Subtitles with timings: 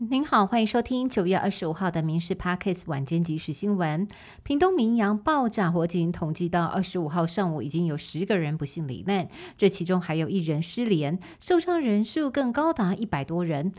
[0.00, 4.06] 您好，欢迎收听九月二十五号的《民事 Parkes 晚间即时新闻》。
[4.44, 13.72] 屏东明阳爆炸火警统计到二十五号上午，已经有十个人不幸罹难，这其中还有一人失联，受伤人数更高达一百多人。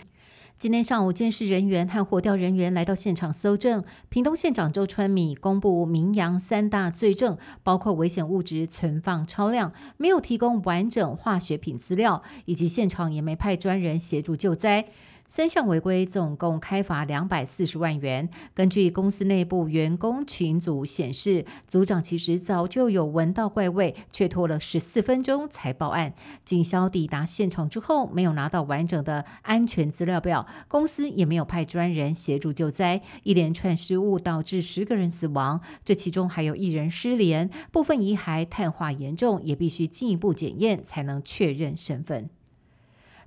[0.57, 3.81] 今天上午，监视人员和火调人员来到现场搜证。
[4.09, 14.89] 屏东县长周春米公布明阳三大罪证，包括危险物质存放超量，没有提供完整化学品资料，以及现场也没派专人协助救灾。
[15.30, 18.27] 三项违规，总共开罚两百四十万元。
[18.55, 26.16] 根据公司内部员工群组显示，组长其实早就有闻到怪味，却拖了十四分钟才报案。
[26.44, 42.31] 警消抵达现场之后，没有拿到完整的安全资料表，公司也没有派专人协助救灾，一连串失误导致十个人死亡，这其中还有一人失联，部分遗骸碳化严重，也必须进一步检验才能确认身份。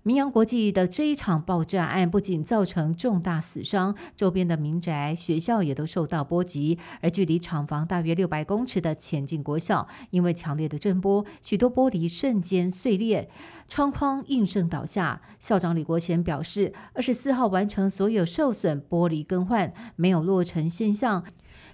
[0.05, 6.77] 明阳国际的这一场爆炸案不仅造成重大死伤，周边的民宅、学校也都受到波及。
[7.01, 13.31] 而距离厂房大约六百公尺的前进国小，因为强烈的震波，许多玻璃瞬间碎裂，
[13.69, 15.23] 窗框应声倒下。
[15.39, 21.23] 校长李国贤表示，二十四号完成所有受损玻璃更换，没有落尘现象，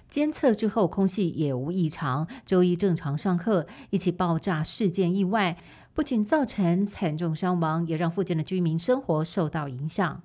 [0.09, 2.27] 监测之后空气也无异常。
[2.45, 5.57] 周一正常上课，一起爆炸事件意外。
[5.93, 10.21] 不仅造成惨重伤亡，也让附近的居民生活受到影响。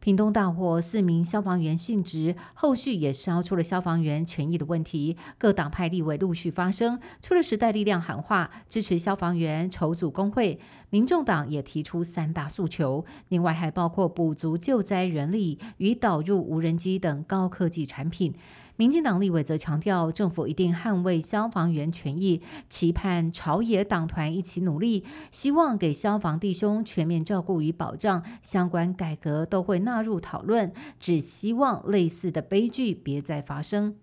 [0.00, 5.16] 屏东大火，四名消防员殉职，后续也烧出了消防员权益的问题。
[5.38, 10.58] 各党派立委陆续发声，除了时代力量喊话支持消防员筹组工会，
[10.90, 18.34] 民众党也提出三大诉求，另外还包括补足救灾人力与导入无人机等高科技产品。
[18.76, 28.22] 民进党立委则强调，政府一定捍卫消防员权益，期盼朝野党团一起努力，希望给消防弟兄全面照顾与保障。
[28.42, 33.96] 相关改革都会纳入讨论，只希望类似的悲剧别再发生。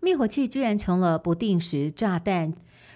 [0.00, 2.52] 灭火器居然成了不定时炸弹。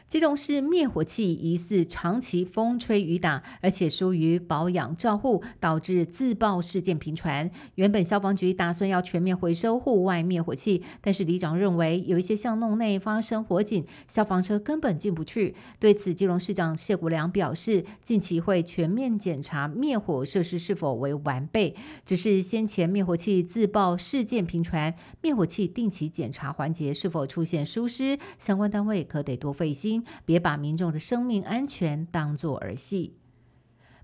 [0.08, 7.50] 基隆市灭火器疑似长期风吹雨打，而且疏于保养照护，导致自爆事件频传。
[7.74, 15.56] 原本消防局打算要全面回收户外灭火器，但是里长认为有一些巷弄内发生火警，消防车根本进不去。
[15.80, 21.74] 对此，基隆市长谢国良表示，近期会全面检查灭火设施是否为完备。
[22.04, 29.95] 只是先前灭火器自爆事件频传，灭火器定期检查环节是否出现疏失，相关单位可得多费心。
[30.24, 33.14] 别把民众的生命安全当作儿戏。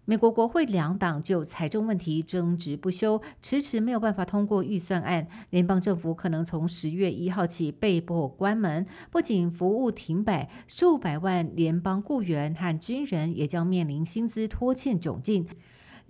[0.05, 5.29] 美国国会两党就财政问题争执不休，迟迟没有办法通过预算案。
[5.51, 15.47] 联邦政府可能从十月一号起被迫关门，不仅服务停摆，数百万联邦雇员和军人也将面临薪资拖欠窘境。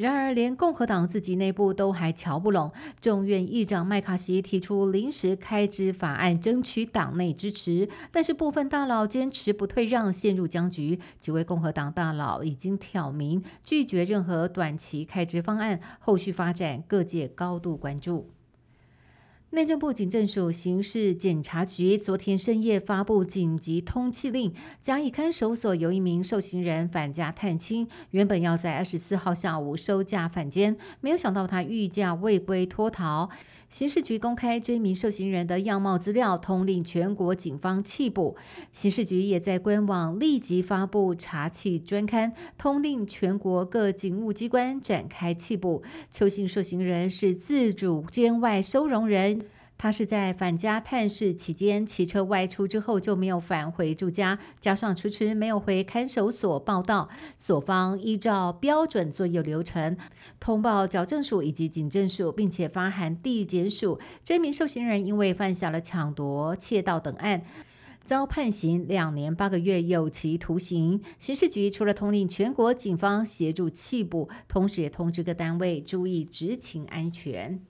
[0.03, 2.73] 然而，连共和党自己内部都还瞧不拢。
[3.01, 10.99] 众院议长麦卡锡提出临时开支法案，争取党内支持，但是部分大佬坚持不退让，陷入僵局。
[11.21, 18.29] 几位共和党大佬已经挑明拒绝任何短期开支方案，后续发展各界高度关注。
[19.55, 33.29] 内政部警政署刑事检察局昨天深夜发布紧急通缉令，嘉义看守所有一名受刑人返家探亲，原本要在二十四号下午收假返监，没有想到他御驾未归脱逃。
[33.69, 38.37] 刑事局公开这名受刑人的样貌资料，通令全国警方弃捕。
[38.71, 45.83] 刑事局也在官网立即发布查缉专刊，通令全国各警务机关展开弃捕。
[46.11, 49.42] 邱姓受刑人是自主监外收容人。
[49.83, 59.97] 他是在返家探视期间骑车外出之后就没有返回住家，加上迟迟没有回看守所报到，所方依照标准作业流程
[60.39, 63.99] 通报矫正署以及警政署，并且发函地检署。
[64.23, 67.43] 这名受刑人因为犯下了抢夺、窃盗等案，
[68.05, 71.03] 遭判刑两年八个月有期徒刑。
[71.19, 77.61] 刑事局除了通令全国警方协助缉捕，同时也通知各单位注意执勤安全。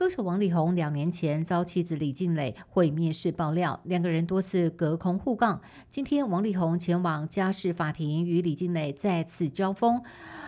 [0.00, 5.60] 歌手王力宏两年前遭妻子李静蕾毁灭式爆料，两个人多次隔空互杠。
[5.90, 10.00] 今天，王力宏前往家事法庭与李静蕾再次交锋。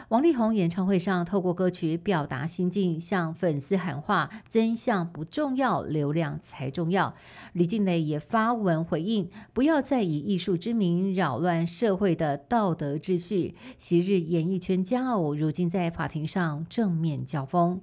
[0.09, 7.15] 王力宏演唱会上透过歌曲表达心境，向粉丝喊话：“真相不重要，流量才重要。”
[7.53, 17.83] 李静蕾也发文回应：“不要再以艺术之名扰乱社会的道德秩序。”昔日演艺圈佳偶，如今在法庭上正面交锋。